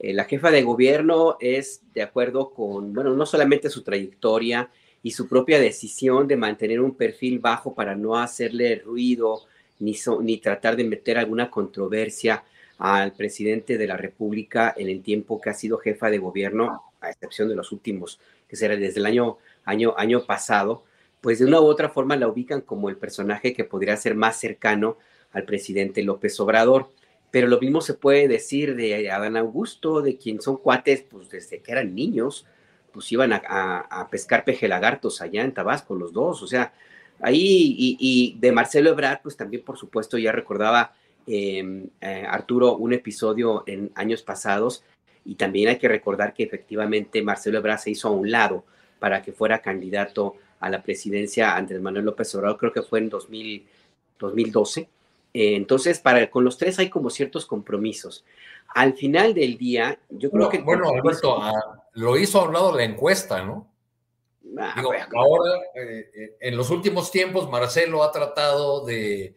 Eh, 0.00 0.12
la 0.12 0.24
jefa 0.24 0.50
de 0.50 0.62
gobierno 0.62 1.36
es 1.40 1.82
de 1.94 2.02
acuerdo 2.02 2.50
con, 2.50 2.92
bueno, 2.92 3.14
no 3.14 3.26
solamente 3.26 3.70
su 3.70 3.82
trayectoria 3.82 4.70
y 5.04 5.12
su 5.12 5.28
propia 5.28 5.60
decisión 5.60 6.26
de 6.26 6.36
mantener 6.36 6.80
un 6.80 6.96
perfil 6.96 7.38
bajo 7.38 7.74
para 7.74 7.94
no 7.94 8.16
hacerle 8.16 8.76
ruido 8.76 9.42
ni, 9.78 9.94
ni 10.22 10.38
tratar 10.38 10.74
de 10.74 10.84
meter 10.84 11.18
alguna 11.18 11.48
controversia 11.48 12.42
al 12.78 13.12
presidente 13.12 13.78
de 13.78 13.86
la 13.86 13.96
República 13.96 14.74
en 14.76 14.88
el 14.88 15.00
tiempo 15.00 15.40
que 15.40 15.50
ha 15.50 15.54
sido 15.54 15.78
jefa 15.78 16.10
de 16.10 16.18
gobierno, 16.18 16.82
a 17.00 17.10
excepción 17.10 17.48
de 17.48 17.54
los 17.54 17.70
últimos, 17.70 18.18
que 18.48 18.56
será 18.56 18.76
desde 18.76 18.98
el 18.98 19.06
año, 19.06 19.38
año, 19.64 19.94
año 19.96 20.26
pasado 20.26 20.82
pues 21.20 21.38
de 21.38 21.46
una 21.46 21.60
u 21.60 21.64
otra 21.64 21.88
forma 21.88 22.16
la 22.16 22.28
ubican 22.28 22.60
como 22.60 22.88
el 22.88 22.96
personaje 22.96 23.52
que 23.52 23.64
podría 23.64 23.96
ser 23.96 24.14
más 24.14 24.38
cercano 24.38 24.98
al 25.32 25.44
presidente 25.44 26.02
López 26.02 26.38
Obrador. 26.40 26.90
Pero 27.30 27.48
lo 27.48 27.60
mismo 27.60 27.80
se 27.80 27.94
puede 27.94 28.28
decir 28.28 28.76
de 28.76 29.10
Adán 29.10 29.36
Augusto, 29.36 30.00
de 30.00 30.16
quien 30.16 30.40
son 30.40 30.56
cuates, 30.56 31.02
pues 31.02 31.28
desde 31.28 31.60
que 31.60 31.72
eran 31.72 31.94
niños, 31.94 32.46
pues 32.92 33.10
iban 33.12 33.32
a, 33.32 33.40
a, 33.90 34.08
pescar 34.08 34.44
pejelagartos 34.44 35.20
allá 35.20 35.42
en 35.42 35.52
Tabasco, 35.52 35.94
los 35.94 36.12
dos. 36.12 36.42
O 36.42 36.46
sea, 36.46 36.72
ahí, 37.20 37.74
y, 37.78 38.36
de 38.38 38.52
Marcelo 38.52 38.90
Ebrard, 38.90 39.20
pues 39.22 39.36
también, 39.36 39.62
por 39.64 39.76
supuesto, 39.76 40.16
ya 40.16 40.32
recordaba 40.32 40.94
em, 41.26 41.88
eh, 42.00 42.24
Arturo 42.26 42.76
un 42.76 42.92
episodio 42.92 43.64
en 43.66 43.90
años 43.94 44.22
pasados, 44.22 44.84
y 45.24 45.34
también 45.34 45.68
hay 45.68 45.76
que 45.76 45.88
recordar 45.88 46.32
que 46.32 46.44
efectivamente 46.44 47.20
Marcelo 47.20 47.58
Ebrard 47.58 47.80
se 47.80 47.90
hizo 47.90 48.08
a 48.08 48.12
un 48.12 48.30
lado 48.30 48.64
para 48.98 49.22
que 49.22 49.32
fuera 49.32 49.60
candidato 49.60 50.36
a 50.66 50.70
la 50.70 50.82
presidencia 50.82 51.56
Andrés 51.56 51.80
Manuel 51.80 52.04
López 52.04 52.34
Obrador, 52.34 52.58
creo 52.58 52.72
que 52.72 52.82
fue 52.82 52.98
en 52.98 53.08
2012. 53.08 54.80
Eh, 54.80 55.56
entonces, 55.56 56.00
para, 56.00 56.30
con 56.30 56.44
los 56.44 56.58
tres 56.58 56.78
hay 56.78 56.88
como 56.90 57.10
ciertos 57.10 57.46
compromisos. 57.46 58.24
Al 58.74 58.94
final 58.94 59.34
del 59.34 59.56
día, 59.56 59.98
yo 60.10 60.30
creo 60.30 60.48
que... 60.48 60.58
Bueno, 60.58 60.88
Alberto, 60.90 61.40
ah, 61.40 61.84
lo 61.92 62.16
hizo 62.18 62.40
a 62.40 62.44
un 62.44 62.52
lado 62.52 62.76
la 62.76 62.84
encuesta, 62.84 63.44
¿no? 63.44 63.68
Ah, 64.58 64.82
ahora, 65.14 65.60
eh, 65.74 66.10
eh, 66.14 66.36
en 66.40 66.56
los 66.56 66.70
últimos 66.70 67.10
tiempos, 67.10 67.50
Marcelo 67.50 68.02
ha 68.02 68.12
tratado 68.12 68.84
de 68.84 69.34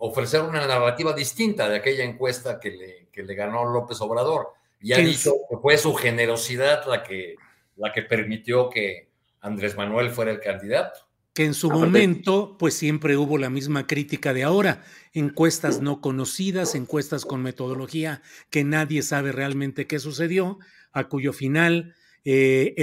ofrecer 0.00 0.42
una 0.42 0.66
narrativa 0.66 1.14
distinta 1.14 1.66
de 1.66 1.76
aquella 1.76 2.04
encuesta 2.04 2.60
que 2.60 2.70
le, 2.72 3.08
que 3.10 3.22
le 3.22 3.34
ganó 3.34 3.64
López 3.64 3.98
Obrador. 4.02 4.48
Y 4.82 4.92
ha 4.92 4.98
dicho 4.98 5.32
que 5.48 5.56
fue 5.56 5.78
su 5.78 5.94
generosidad 5.94 6.86
la 6.86 7.02
que, 7.02 7.36
la 7.76 7.90
que 7.90 8.02
permitió 8.02 8.68
que, 8.68 9.08
Andrés 9.40 9.76
Manuel 9.76 10.10
fuera 10.10 10.32
el 10.32 10.40
candidato. 10.40 11.00
Que 11.34 11.44
en 11.44 11.54
su 11.54 11.70
momento, 11.70 12.56
pues 12.58 12.74
siempre 12.74 13.16
hubo 13.16 13.36
la 13.36 13.50
misma 13.50 13.86
crítica 13.86 14.32
de 14.32 14.42
ahora, 14.42 14.82
encuestas 15.12 15.82
no 15.82 16.00
conocidas, 16.00 16.74
encuestas 16.74 17.26
con 17.26 17.42
metodología 17.42 18.22
que 18.48 18.64
nadie 18.64 19.02
sabe 19.02 19.32
realmente 19.32 19.86
qué 19.86 19.98
sucedió, 19.98 20.58
a 20.92 21.08
cuyo 21.08 21.34
final 21.34 21.94
eh, 22.24 22.74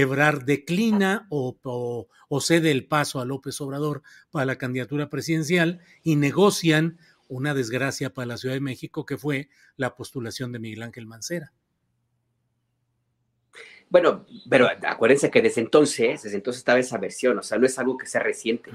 declina 0.46 1.26
o, 1.30 1.58
o, 2.30 2.42
cede 2.42 2.72
el 2.72 2.86
paso 2.86 3.20
a 3.20 3.26
López 3.26 3.60
Obrador 3.60 4.04
para 4.32 4.46
la 4.46 4.58
candidatura 4.58 5.10
presidencial 5.10 5.82
y 6.04 6.16
negocian 6.16 7.00
una 7.28 7.54
desgracia 7.54 8.14
para 8.14 8.28
la 8.28 8.38
Ciudad 8.38 8.56
de 8.56 8.62
México 8.62 9.06
que 9.06 9.18
fue 9.18 9.50
la 9.76 9.96
postulación 9.96 10.52
de 10.52 10.60
Miguel 10.60 10.84
Ángel 10.84 11.08
Mancera. 11.08 11.52
Bueno, 13.94 14.26
pero 14.50 14.68
acuérdense 14.88 15.30
que 15.30 15.40
desde 15.40 15.62
entonces, 15.62 16.24
desde 16.24 16.38
entonces 16.38 16.62
estaba 16.62 16.80
esa 16.80 16.98
versión, 16.98 17.38
o 17.38 17.44
sea, 17.44 17.60
no 17.60 17.68
es 17.68 17.78
algo 17.78 17.96
que 17.96 18.08
sea 18.08 18.24
reciente. 18.24 18.72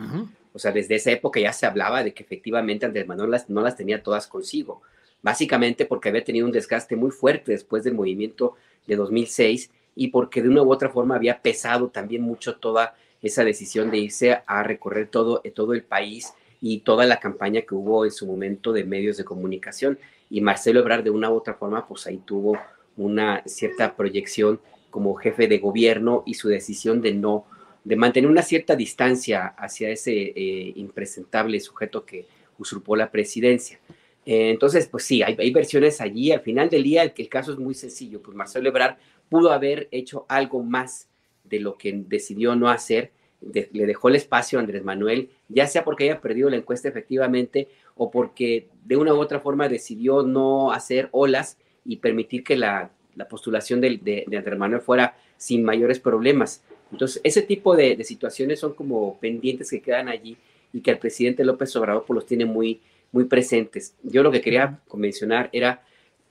O 0.52 0.60
sea, 0.60 0.70
desde 0.70 0.94
esa 0.94 1.10
época 1.10 1.40
ya 1.40 1.52
se 1.52 1.66
hablaba 1.66 2.04
de 2.04 2.14
que 2.14 2.22
efectivamente 2.22 2.86
Andrés 2.86 3.08
Manuel 3.08 3.32
las, 3.32 3.50
no 3.50 3.60
las 3.60 3.74
tenía 3.74 4.00
todas 4.00 4.28
consigo, 4.28 4.80
básicamente 5.20 5.86
porque 5.86 6.10
había 6.10 6.22
tenido 6.22 6.46
un 6.46 6.52
desgaste 6.52 6.94
muy 6.94 7.10
fuerte 7.10 7.50
después 7.50 7.82
del 7.82 7.94
movimiento 7.94 8.54
de 8.86 8.94
2006 8.94 9.72
y 9.96 10.06
porque 10.06 10.40
de 10.40 10.50
una 10.50 10.62
u 10.62 10.70
otra 10.70 10.88
forma 10.88 11.16
había 11.16 11.42
pesado 11.42 11.88
también 11.88 12.22
mucho 12.22 12.54
toda 12.54 12.94
esa 13.20 13.42
decisión 13.42 13.90
de 13.90 13.98
irse 13.98 14.40
a 14.46 14.62
recorrer 14.62 15.08
todo, 15.08 15.42
todo 15.52 15.72
el 15.72 15.82
país 15.82 16.32
y 16.60 16.78
toda 16.82 17.06
la 17.06 17.18
campaña 17.18 17.62
que 17.62 17.74
hubo 17.74 18.04
en 18.04 18.12
su 18.12 18.24
momento 18.24 18.72
de 18.72 18.84
medios 18.84 19.16
de 19.16 19.24
comunicación. 19.24 19.98
Y 20.30 20.42
Marcelo 20.42 20.78
Ebrard 20.78 21.02
de 21.02 21.10
una 21.10 21.28
u 21.28 21.34
otra 21.34 21.54
forma, 21.54 21.88
pues 21.88 22.06
ahí 22.06 22.18
tuvo 22.18 22.56
una 22.96 23.42
cierta 23.46 23.96
proyección 23.96 24.60
como 24.90 25.14
jefe 25.14 25.48
de 25.48 25.58
gobierno 25.58 26.22
y 26.26 26.34
su 26.34 26.48
decisión 26.48 27.00
de 27.00 27.14
no, 27.14 27.46
de 27.84 27.96
mantener 27.96 28.30
una 28.30 28.42
cierta 28.42 28.76
distancia 28.76 29.46
hacia 29.46 29.90
ese 29.90 30.12
eh, 30.12 30.72
impresentable 30.76 31.60
sujeto 31.60 32.04
que 32.04 32.26
usurpó 32.58 32.96
la 32.96 33.10
presidencia. 33.10 33.78
Eh, 34.26 34.50
entonces, 34.50 34.88
pues 34.88 35.04
sí, 35.04 35.22
hay, 35.22 35.36
hay, 35.38 35.50
versiones 35.50 36.00
allí. 36.00 36.32
Al 36.32 36.40
final 36.40 36.68
del 36.68 36.82
día, 36.82 37.02
el, 37.02 37.12
el, 37.16 37.28
caso 37.28 37.52
es 37.52 37.58
muy 37.58 37.74
sencillo. 37.74 38.20
Pues 38.20 38.36
Marcelo 38.36 38.68
Ebrard 38.68 38.96
pudo 39.28 39.52
haber 39.52 39.88
hecho 39.90 40.26
algo 40.28 40.62
más 40.62 41.08
de 41.44 41.60
lo 41.60 41.78
que 41.78 41.92
decidió 42.06 42.54
no 42.56 42.68
hacer. 42.68 43.12
le 43.40 43.86
dejó 43.86 44.08
el 44.08 44.16
espacio 44.16 44.58
a 44.58 44.62
Andrés 44.62 44.84
Manuel, 44.84 45.30
ya 45.48 45.66
sea 45.66 45.84
porque 45.84 46.04
haya 46.04 46.20
perdido 46.20 46.50
la 46.50 46.56
encuesta 46.56 46.88
efectivamente 46.88 47.68
o 47.94 48.10
porque 48.10 48.68
de 48.84 48.96
una 48.96 49.14
u 49.14 49.18
otra 49.18 49.40
forma 49.40 49.68
decidió 49.68 50.22
no 50.22 50.72
hacer 50.72 51.08
olas 51.12 51.56
y 51.84 51.96
permitir 51.96 52.44
que 52.44 52.56
la 52.56 52.90
la 53.18 53.28
postulación 53.28 53.80
de, 53.80 54.24
de, 54.26 54.36
Andrés 54.36 54.58
Manuel 54.58 54.80
fuera 54.80 55.16
sin 55.36 55.64
mayores 55.64 55.98
problemas. 55.98 56.62
Entonces, 56.92 57.20
ese 57.24 57.42
tipo 57.42 57.74
de, 57.74 58.02
situaciones 58.04 58.60
son 58.60 58.74
como 58.74 59.18
pendientes 59.18 59.70
que 59.70 59.82
quedan 59.82 60.08
allí 60.08 60.36
y 60.72 60.80
que 60.80 60.92
el 60.92 60.98
presidente 60.98 61.44
López 61.44 61.74
Obrador 61.76 62.04
pues, 62.06 62.14
los 62.14 62.26
tiene 62.26 62.44
muy, 62.44 62.80
muy 63.10 63.24
presentes. 63.24 63.94
Yo 64.04 64.22
lo 64.22 64.30
que 64.30 64.40
quería 64.40 64.78
mencionar 64.94 65.50
era, 65.52 65.82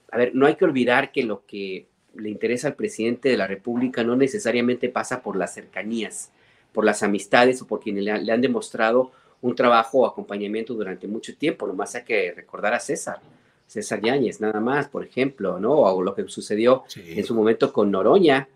a 0.09 0.17
ver, 0.17 0.33
no 0.33 0.47
hay 0.47 0.55
que 0.55 0.63
olvidar 0.63 1.11
que 1.11 1.23
lo 1.23 1.45
que 1.45 1.87
le 2.15 2.29
interesa 2.29 2.69
al 2.69 2.75
presidente 2.75 3.27
de 3.27 3.37
la 3.37 3.47
República 3.47 4.03
no 4.03 4.15
necesariamente 4.15 4.87
pasa 4.87 5.21
por 5.21 5.35
las 5.35 5.53
cercanías, 5.53 6.31
por 6.71 6.85
las 6.85 7.03
amistades 7.03 7.61
o 7.61 7.67
por 7.67 7.81
quienes 7.81 8.05
le, 8.05 8.17
le 8.21 8.31
han 8.31 8.41
demostrado 8.41 9.11
un 9.41 9.55
trabajo 9.55 9.99
o 9.99 10.05
acompañamiento 10.05 10.73
durante 10.73 11.05
mucho 11.05 11.35
tiempo. 11.35 11.67
Nomás 11.67 11.95
hay 11.95 12.03
que 12.03 12.31
recordar 12.31 12.73
a 12.73 12.79
César. 12.79 13.19
César 13.67 14.01
Yáñez, 14.01 14.39
nada 14.39 14.61
más, 14.61 14.87
por 14.87 15.03
ejemplo, 15.03 15.59
¿no? 15.59 15.73
O 15.73 16.01
lo 16.01 16.15
que 16.15 16.27
sucedió 16.27 16.83
en 16.95 17.23
su 17.25 17.35
momento 17.35 17.73
con 17.73 17.91
Noroña. 17.91 18.47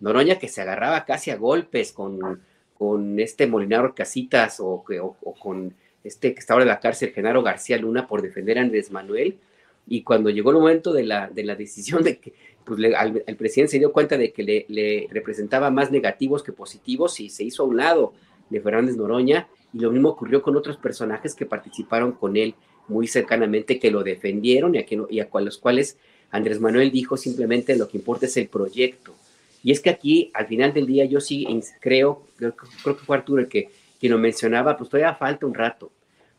Noroña 0.00 0.38
que 0.38 0.48
se 0.48 0.60
agarraba 0.60 1.04
casi 1.04 1.30
a 1.30 1.36
golpes 1.36 1.92
con, 1.92 2.42
con 2.76 3.20
este 3.20 3.46
Molinaro 3.46 3.94
Casitas 3.94 4.58
o, 4.60 4.84
o, 5.00 5.34
con 5.34 5.74
este 6.02 6.34
que 6.34 6.40
estaba 6.40 6.62
en 6.62 6.68
la 6.68 6.80
cárcel, 6.80 7.12
Genaro 7.12 7.42
García 7.42 7.78
Luna, 7.78 8.06
por 8.06 8.20
defender 8.20 8.58
a 8.58 8.62
Andrés 8.62 8.90
Manuel. 8.90 9.38
Y 9.86 10.02
cuando 10.02 10.28
llegó 10.28 10.50
el 10.50 10.58
momento 10.58 10.92
de 10.92 11.04
la, 11.04 11.28
de 11.28 11.44
la 11.44 11.54
decisión 11.54 12.02
de 12.02 12.18
que 12.18 12.34
pues, 12.64 12.80
el 12.80 13.36
presidente 13.36 13.72
se 13.72 13.78
dio 13.78 13.92
cuenta 13.92 14.18
de 14.18 14.32
que 14.32 14.42
le, 14.42 14.66
le, 14.68 15.08
representaba 15.10 15.70
más 15.70 15.90
negativos 15.90 16.42
que 16.42 16.52
positivos 16.52 17.20
y 17.20 17.30
se 17.30 17.44
hizo 17.44 17.62
a 17.62 17.66
un 17.66 17.76
lado 17.76 18.12
de 18.50 18.60
Fernández 18.60 18.96
Noroña. 18.96 19.48
Y 19.72 19.78
lo 19.78 19.92
mismo 19.92 20.10
ocurrió 20.10 20.42
con 20.42 20.56
otros 20.56 20.76
personajes 20.76 21.34
que 21.34 21.46
participaron 21.46 22.12
con 22.12 22.36
él 22.36 22.54
muy 22.88 23.06
cercanamente 23.06 23.78
que 23.78 23.90
lo 23.90 24.02
defendieron 24.02 24.74
y 24.74 24.78
a, 24.78 24.86
que, 24.86 25.00
y 25.10 25.20
a 25.20 25.28
los 25.40 25.58
cuales 25.58 25.96
Andrés 26.30 26.60
Manuel 26.60 26.90
dijo 26.90 27.16
simplemente 27.16 27.76
lo 27.76 27.88
que 27.88 27.98
importa 27.98 28.26
es 28.26 28.36
el 28.36 28.48
proyecto. 28.48 29.14
Y 29.62 29.72
es 29.72 29.80
que 29.80 29.90
aquí, 29.90 30.30
al 30.34 30.46
final 30.46 30.72
del 30.72 30.86
día, 30.86 31.04
yo 31.04 31.20
sí 31.20 31.46
creo, 31.80 32.24
creo, 32.36 32.54
que 32.54 32.94
fue 33.04 33.16
Arturo 33.16 33.40
el 33.40 33.48
que 33.48 33.70
quien 33.98 34.12
lo 34.12 34.18
mencionaba, 34.18 34.76
pues 34.76 34.88
todavía 34.88 35.14
falta 35.14 35.46
un 35.46 35.54
rato. 35.54 35.90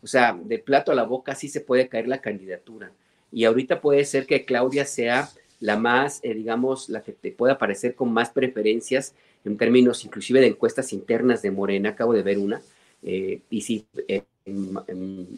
O 0.01 0.07
sea, 0.07 0.37
de 0.41 0.59
plato 0.59 0.91
a 0.91 0.95
la 0.95 1.03
boca 1.03 1.35
sí 1.35 1.49
se 1.49 1.61
puede 1.61 1.89
caer 1.89 2.07
la 2.07 2.21
candidatura. 2.21 2.91
Y 3.31 3.43
ahorita 3.43 3.81
puede 3.81 4.05
ser 4.05 4.25
que 4.25 4.45
Claudia 4.45 4.85
sea 4.85 5.29
la 5.59 5.77
más, 5.77 6.21
eh, 6.23 6.33
digamos, 6.33 6.87
la 6.89 7.03
que 7.03 7.11
te 7.11 7.31
pueda 7.31 7.57
parecer 7.57 7.95
con 7.95 8.11
más 8.13 8.29
preferencias 8.29 9.13
en 9.43 9.57
términos 9.57 10.05
inclusive 10.05 10.39
de 10.39 10.47
encuestas 10.47 10.93
internas 10.93 11.41
de 11.41 11.51
Morena. 11.51 11.89
Acabo 11.89 12.13
de 12.13 12.23
ver 12.23 12.37
una. 12.37 12.61
Eh, 13.03 13.41
y 13.49 13.61
sí, 13.61 13.85
eh, 14.07 14.23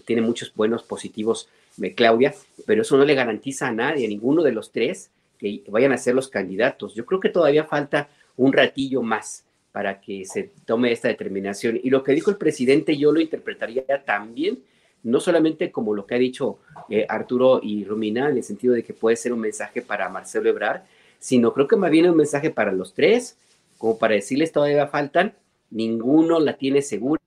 tiene 0.06 0.22
muchos 0.22 0.54
buenos 0.56 0.84
positivos 0.84 1.50
Claudia, 1.96 2.34
pero 2.66 2.82
eso 2.82 2.98
no 2.98 3.06
le 3.06 3.16
garantiza 3.16 3.68
a 3.68 3.72
nadie, 3.72 4.06
a 4.06 4.10
ninguno 4.10 4.44
de 4.44 4.52
los 4.52 4.72
tres, 4.72 5.10
que 5.40 5.64
vayan 5.68 5.92
a 5.92 5.98
ser 5.98 6.16
los 6.16 6.28
candidatos. 6.28 6.94
Yo 6.94 7.06
creo 7.06 7.20
que 7.20 7.30
todavía 7.30 7.64
falta 7.64 8.10
un 8.38 8.54
ratillo 8.54 9.02
más 9.02 9.44
para 9.72 10.02
que 10.02 10.26
se 10.26 10.52
tome 10.66 10.92
esta 10.92 11.08
determinación. 11.08 11.80
Y 11.82 11.90
lo 11.90 12.04
que 12.04 12.12
dijo 12.12 12.30
el 12.30 12.38
presidente 12.38 12.98
yo 12.98 13.12
lo 13.12 13.22
interpretaría 13.22 13.84
también, 14.06 14.60
no 15.04 15.20
solamente 15.20 15.72
como 15.72 15.96
lo 15.96 16.06
que 16.06 16.16
ha 16.16 16.20
dicho 16.20 16.60
eh, 16.90 17.06
Arturo 17.10 17.60
y 17.64 17.84
Romina, 17.86 18.30
en 18.30 18.38
el 18.38 18.44
sentido 18.44 18.74
de 18.74 18.84
que 18.84 18.94
puede 18.94 19.16
ser 19.16 19.34
un 19.34 19.40
mensaje 19.40 19.82
para 19.82 20.10
Marcelo 20.10 20.50
Ebrard, 20.50 20.82
sino 21.20 21.54
creo 21.54 21.68
que 21.68 21.76
más 21.76 21.90
bien 21.90 22.10
un 22.10 22.18
mensaje 22.18 22.52
para 22.52 22.72
los 22.72 22.94
tres, 22.94 23.38
como 23.78 23.98
para 23.98 24.14
decirles 24.14 24.52
todavía 24.52 24.88
faltan, 24.88 25.34
ninguno 25.72 26.40
la 26.40 26.58
tiene 26.58 26.82
segura 26.82 27.22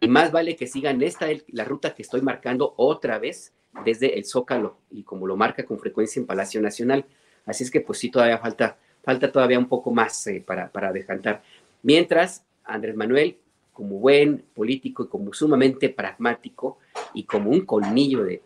y 0.00 0.08
más 0.08 0.32
vale 0.32 0.56
que 0.56 0.66
sigan 0.66 1.02
esta, 1.02 1.26
la 1.48 1.64
ruta 1.64 1.94
que 1.94 2.02
estoy 2.02 2.22
marcando 2.22 2.74
otra 2.76 3.18
vez 3.18 3.52
desde 3.84 4.18
el 4.18 4.24
Zócalo 4.24 4.78
y 4.90 5.02
como 5.02 5.26
lo 5.26 5.36
marca 5.36 5.64
con 5.64 5.78
frecuencia 5.78 6.20
en 6.20 6.26
Palacio 6.26 6.60
Nacional. 6.60 7.04
Así 7.44 7.64
es 7.64 7.70
que 7.70 7.80
pues 7.80 7.98
sí, 7.98 8.10
todavía 8.10 8.38
falta, 8.38 8.78
falta 9.02 9.30
todavía 9.30 9.58
un 9.58 9.68
poco 9.68 9.90
más 9.90 10.26
eh, 10.26 10.42
para, 10.46 10.70
para 10.70 10.92
decantar. 10.92 11.42
Mientras, 11.82 12.44
Andrés 12.64 12.96
Manuel, 12.96 13.38
como 13.72 13.98
buen 13.98 14.44
político 14.54 15.04
y 15.04 15.08
como 15.08 15.34
sumamente 15.34 15.90
pragmático 15.90 16.78
y 17.12 17.24
como 17.24 17.50
un 17.50 17.66
colmillo 17.66 18.24
de 18.24 18.42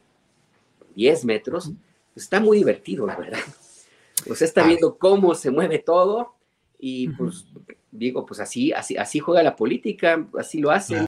10 0.97 1.25
metros, 1.27 1.71
pues 2.15 2.25
está 2.25 2.41
muy 2.41 2.59
divertido, 2.59 3.07
la 3.07 3.17
verdad. 3.17 3.39
Pues 4.27 4.43
está 4.43 4.67
viendo 4.67 4.99
cómo 4.99 5.35
se 5.35 5.51
mueve 5.51 5.79
todo 5.79 6.35
y 6.79 7.09
pues 7.11 7.47
digo, 7.93 8.27
pues 8.27 8.41
así, 8.41 8.73
así, 8.73 8.97
así 8.97 9.21
juega 9.21 9.43
la 9.43 9.55
política, 9.55 10.27
así 10.37 10.61
lo 10.61 10.71
hace. 10.71 11.08